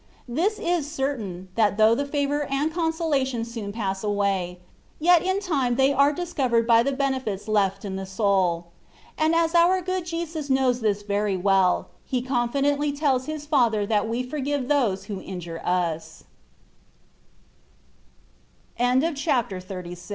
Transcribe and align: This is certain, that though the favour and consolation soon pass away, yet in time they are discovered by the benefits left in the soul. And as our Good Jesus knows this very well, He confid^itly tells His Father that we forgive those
This 0.27 0.57
is 0.57 0.91
certain, 0.91 1.49
that 1.53 1.77
though 1.77 1.93
the 1.93 2.07
favour 2.07 2.45
and 2.51 2.73
consolation 2.73 3.45
soon 3.45 3.71
pass 3.71 4.03
away, 4.03 4.57
yet 4.99 5.21
in 5.21 5.39
time 5.39 5.75
they 5.75 5.93
are 5.93 6.11
discovered 6.11 6.65
by 6.65 6.81
the 6.81 6.91
benefits 6.91 7.47
left 7.47 7.85
in 7.85 7.97
the 7.97 8.07
soul. 8.07 8.69
And 9.15 9.35
as 9.35 9.53
our 9.53 9.79
Good 9.79 10.07
Jesus 10.07 10.49
knows 10.49 10.81
this 10.81 11.03
very 11.03 11.37
well, 11.37 11.89
He 12.03 12.19
confid^itly 12.23 12.99
tells 12.99 13.27
His 13.27 13.45
Father 13.45 13.85
that 13.85 14.09
we 14.09 14.23
forgive 14.23 14.69
those 14.69 15.05